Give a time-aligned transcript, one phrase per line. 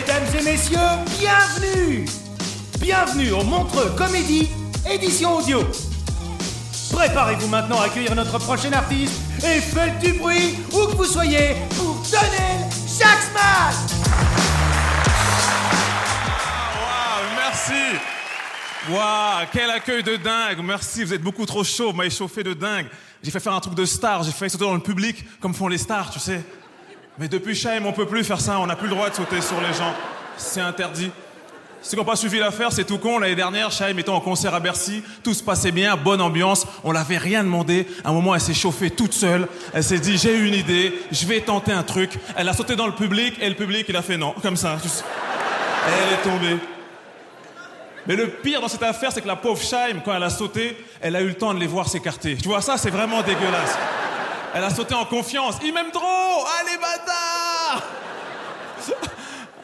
[0.00, 0.78] Mesdames et messieurs,
[1.18, 2.04] bienvenue
[2.78, 4.48] Bienvenue au Montreux Comédie,
[4.88, 5.62] édition audio.
[6.92, 11.56] Préparez-vous maintenant à accueillir notre prochain artiste et faites du bruit où que vous soyez
[11.76, 13.74] pour Donnel Jacksman
[16.76, 17.98] Waouh, merci.
[18.90, 20.60] Waouh, quel accueil de dingue.
[20.62, 22.86] Merci, vous êtes beaucoup trop chaud, vous m'avez chauffé de dingue.
[23.20, 25.66] J'ai fait faire un truc de star, j'ai fait sauter dans le public comme font
[25.66, 26.40] les stars, tu sais.
[27.18, 29.40] Mais depuis Chaim, on peut plus faire ça, on n'a plus le droit de sauter
[29.40, 29.92] sur les gens.
[30.36, 31.10] C'est interdit.
[31.82, 33.18] Ceux qui n'ont pas suivi l'affaire, c'est tout con.
[33.18, 36.92] L'année dernière, Chaim était en concert à Bercy, tout se passait bien, bonne ambiance, on
[36.92, 37.88] l'avait rien demandé.
[38.04, 41.26] À un moment, elle s'est chauffée toute seule, elle s'est dit, j'ai une idée, je
[41.26, 42.10] vais tenter un truc.
[42.36, 44.76] Elle a sauté dans le public, et le public, il a fait non, comme ça.
[45.86, 46.58] Elle est tombée.
[48.06, 50.76] Mais le pire dans cette affaire, c'est que la pauvre Chaim, quand elle a sauté,
[51.00, 52.36] elle a eu le temps de les voir s'écarter.
[52.36, 53.76] Tu vois, ça, c'est vraiment dégueulasse.
[54.54, 55.56] Elle a sauté en confiance.
[55.62, 56.27] Il m'aime trop
[56.68, 57.82] Allez, bâtard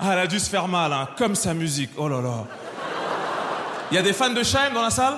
[0.00, 1.90] ah, Elle a dû se faire mal, hein, comme sa musique.
[1.96, 2.44] Oh là là.
[3.90, 5.14] Il y a des fans de Chaim dans la salle?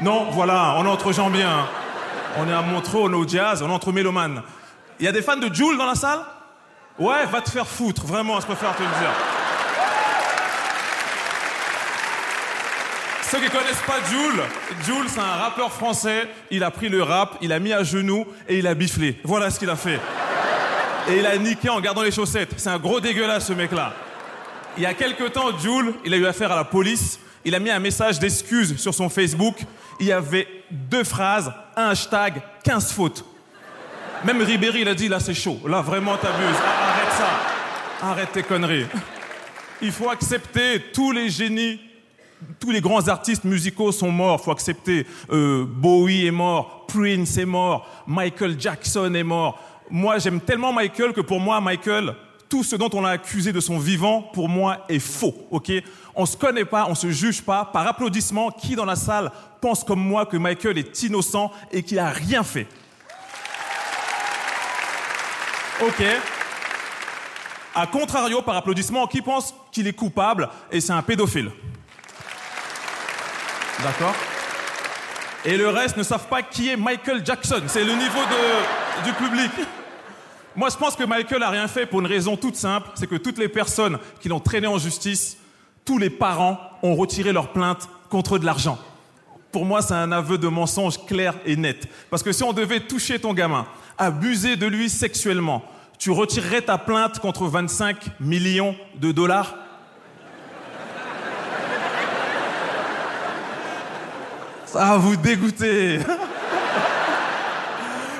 [0.00, 1.50] Non, voilà, on est entre gens bien.
[1.50, 1.66] hein.
[2.38, 4.42] On est à Montreux, on est au jazz, on est entre mélomanes.
[4.98, 6.20] Il y a des fans de Jules dans la salle?
[6.98, 9.10] Ouais, va te faire foutre, vraiment, je préfère te le dire.
[13.22, 14.42] Ceux qui connaissent pas Jules,
[14.84, 18.24] Jules c'est un rappeur français, il a pris le rap, il a mis à genoux
[18.48, 19.20] et il a biflé.
[19.24, 19.98] Voilà ce qu'il a fait.
[21.08, 22.54] Et il a niqué en gardant les chaussettes.
[22.56, 23.92] C'est un gros dégueulasse ce mec-là.
[24.76, 27.20] Il y a quelques temps, Jules, il a eu affaire à la police.
[27.44, 29.56] Il a mis un message d'excuse sur son Facebook.
[30.00, 33.24] Il y avait deux phrases, un hashtag, 15 fautes.
[34.24, 35.58] Même Ribéry, il a dit là c'est chaud.
[35.66, 36.56] Là vraiment t'abuses.
[36.64, 38.06] Ah, Arrête ça.
[38.06, 38.86] Arrête tes conneries.
[39.82, 41.78] Il faut accepter tous les génies
[42.60, 45.06] tous les grands artistes musicaux sont morts, faut accepter.
[45.30, 49.58] Euh, Bowie est mort, Prince est mort, Michael Jackson est mort.
[49.90, 52.14] Moi, j'aime tellement Michael que pour moi, Michael,
[52.48, 55.34] tout ce dont on l'a accusé de son vivant, pour moi, est faux.
[55.50, 55.70] Ok?
[56.14, 57.64] On se connaît pas, on se juge pas.
[57.64, 59.30] Par applaudissement, qui dans la salle
[59.60, 62.66] pense comme moi que Michael est innocent et qu'il a rien fait?
[65.82, 66.02] Ok.
[67.74, 71.50] A contrario, par applaudissement, qui pense qu'il est coupable et c'est un pédophile?
[73.82, 74.14] D'accord?
[75.44, 77.62] Et le reste ne savent pas qui est Michael Jackson.
[77.66, 79.50] C'est le niveau de- du public.
[80.56, 83.16] Moi, je pense que Michael a rien fait pour une raison toute simple, c'est que
[83.16, 85.36] toutes les personnes qui l'ont traîné en justice,
[85.84, 88.78] tous les parents ont retiré leur plainte contre de l'argent.
[89.50, 91.88] Pour moi, c'est un aveu de mensonge clair et net.
[92.10, 93.66] Parce que si on devait toucher ton gamin,
[93.98, 95.64] abuser de lui sexuellement,
[95.98, 99.54] tu retirerais ta plainte contre 25 millions de dollars?
[104.66, 106.00] Ça va vous dégoûter.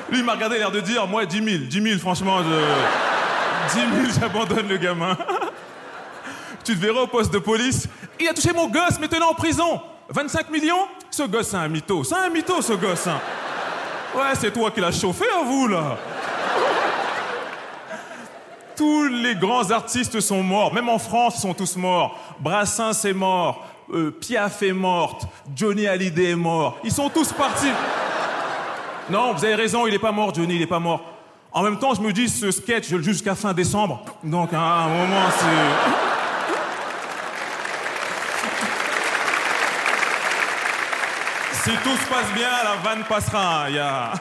[0.09, 3.79] Lui, il m'a regardé l'air de dire, moi, 10 000, 10 000, franchement, je...
[3.79, 5.17] 10 000, j'abandonne le gamin.
[6.63, 7.87] tu te verras au poste de police.
[8.19, 9.81] Il a touché mon gosse, mettez-le en prison.
[10.09, 10.87] 25 millions?
[11.09, 12.03] Ce gosse, c'est un mytho.
[12.03, 13.07] C'est un mytho, ce gosse.
[13.07, 13.19] hein.
[14.15, 15.97] Ouais, c'est toi qui l'as chauffé, à vous, là.
[18.77, 20.73] Tous les grands artistes sont morts.
[20.73, 22.19] Même en France, ils sont tous morts.
[22.39, 23.65] Brassens est mort.
[23.93, 25.23] euh, Piaf est morte.
[25.55, 26.77] Johnny Hallyday est mort.
[26.83, 27.71] Ils sont tous partis.
[29.09, 31.01] Non, vous avez raison, il n'est pas mort, Johnny, il n'est pas mort.
[31.51, 34.03] En même temps, je me dis, ce sketch, je le joue jusqu'à fin décembre.
[34.23, 36.05] Donc, à un moment, c'est.
[41.63, 43.69] Si tout se passe bien, la vanne passera.
[43.69, 44.13] Y a.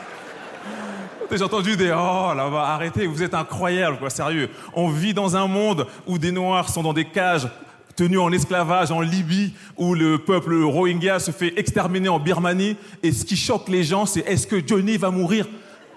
[1.31, 4.49] J'ai entendu des oh là va arrêtez, vous êtes incroyable quoi, sérieux.
[4.73, 7.49] On vit dans un monde où des noirs sont dans des cages
[7.97, 13.13] tenus en esclavage en Libye, où le peuple Rohingya se fait exterminer en Birmanie, et
[13.13, 15.47] ce qui choque les gens, c'est est-ce que Johnny va mourir?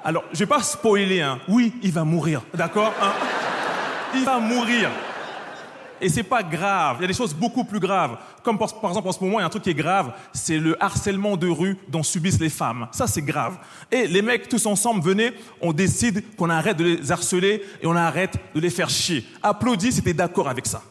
[0.04, 1.40] Alors, je vais pas spoiler, hein.
[1.48, 3.12] Oui, il va mourir, d'accord hein?
[4.16, 4.90] Il va mourir.
[6.00, 6.98] Et c'est pas grave.
[7.00, 8.18] Il y a des choses beaucoup plus graves.
[8.44, 10.14] Comme par, par exemple en ce moment, il y a un truc qui est grave,
[10.32, 12.88] c'est le harcèlement de rue dont subissent les femmes.
[12.92, 13.58] Ça, c'est grave.
[13.92, 17.96] Et les mecs, tous ensemble, venez, on décide qu'on arrête de les harceler et on
[17.96, 19.26] arrête de les faire chier.
[19.42, 20.84] Applaudis si t'es d'accord avec ça.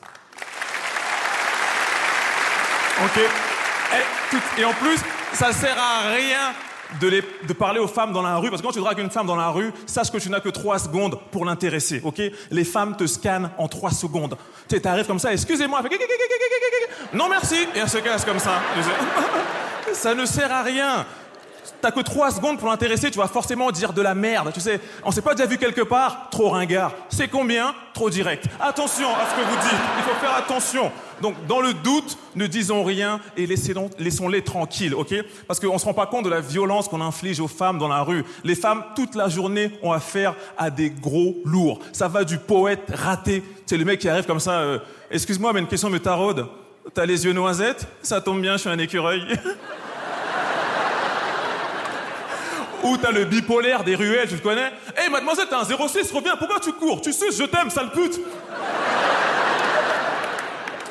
[3.05, 4.99] Ok et, tout- et en plus,
[5.33, 6.53] ça sert à rien
[7.01, 9.11] de, les- de parler aux femmes dans la rue, parce que quand tu dragues une
[9.11, 12.21] femme dans la rue, sache que tu n'as que trois secondes pour l'intéresser, ok?
[12.51, 14.37] Les femmes te scannent en trois secondes.
[14.69, 15.83] Tu sais, t'arrives comme ça, excusez-moi,
[17.13, 18.61] non merci, et elle se casse comme ça.
[19.93, 21.07] Ça ne sert à rien.
[21.81, 24.51] T'as que trois secondes pour l'intéresser, tu vas forcément dire de la merde.
[24.55, 26.29] Tu sais, on s'est pas déjà vu quelque part?
[26.31, 26.93] Trop ringard.
[27.09, 27.75] C'est combien?
[27.95, 28.45] Trop direct.
[28.61, 29.81] Attention à ce que vous dites.
[29.99, 30.91] Il faut faire attention.
[31.23, 35.15] Donc, dans le doute, ne disons rien et laissons-les tranquilles, ok?
[35.49, 38.03] Parce qu'on se rend pas compte de la violence qu'on inflige aux femmes dans la
[38.03, 38.25] rue.
[38.45, 41.79] Les femmes, toute la journée, ont affaire à des gros lourds.
[41.93, 43.43] Ça va du poète raté.
[43.65, 44.59] C'est le mec qui arrive comme ça.
[44.61, 44.79] euh,
[45.11, 46.47] Excuse-moi, mais une question me taraude.
[46.93, 47.87] T'as les yeux noisettes?
[48.03, 49.23] Ça tombe bien, je suis un écureuil.
[52.87, 56.37] Ou t'as le bipolaire des ruelles, tu le connais Hé mademoiselle, t'as un 06, reviens,
[56.37, 58.21] pourquoi tu cours Tu sais, je t'aime, sale pute.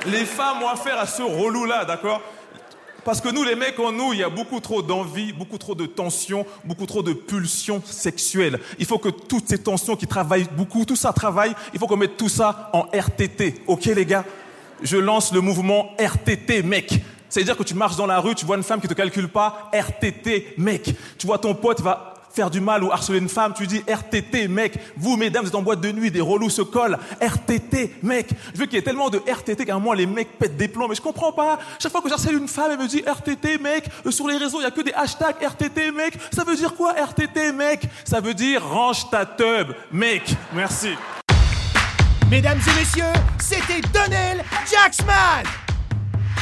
[0.08, 2.22] Les femmes ont affaire à ce relou-là, d'accord?
[3.06, 5.76] Parce que nous, les mecs, en nous, il y a beaucoup trop d'envie, beaucoup trop
[5.76, 8.60] de tensions, beaucoup trop de pulsions sexuelles.
[8.78, 11.98] Il faut que toutes ces tensions qui travaillent beaucoup, tout ça travaille, il faut qu'on
[11.98, 14.26] mette tout ça en RTT, ok les gars?
[14.82, 17.00] Je lance le mouvement RTT, mec
[17.30, 19.70] c'est-à-dire que tu marches dans la rue, tu vois une femme qui te calcule pas,
[19.74, 20.96] RTT, mec.
[21.18, 24.50] Tu vois ton pote va faire du mal ou harceler une femme, tu dis RTT,
[24.50, 24.78] mec.
[24.98, 26.98] Vous, mesdames, vous êtes en boîte de nuit, des relous se collent.
[27.22, 28.30] RTT, mec.
[28.54, 30.68] Je veux qu'il y ait tellement de RTT qu'à un moment, les mecs pètent des
[30.68, 30.88] plombs.
[30.90, 31.60] Mais je comprends pas.
[31.80, 33.86] Chaque fois que j'harcèle une femme, elle me dit RTT, mec.
[34.06, 36.18] Euh, Sur les réseaux, il y a que des hashtags RTT, mec.
[36.34, 37.88] Ça veut dire quoi, RTT, mec?
[38.04, 40.36] Ça veut dire range ta teub, mec.
[40.54, 40.90] Merci.
[42.30, 45.46] Mesdames et messieurs, c'était Donnell Jacksman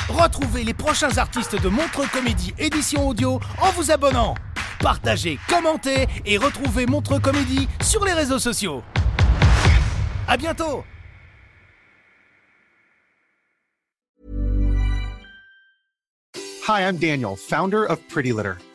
[0.10, 4.36] Retrouvez les prochains artistes de Montre Comédie édition audio en vous abonnant.
[4.80, 8.84] Partagez, commentez et retrouvez Montre Comédie sur les réseaux sociaux.
[10.28, 10.84] À bientôt
[16.68, 18.54] Hi, I'm Daniel, founder of Pretty Litter.